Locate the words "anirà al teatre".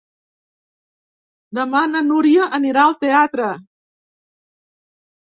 2.59-3.51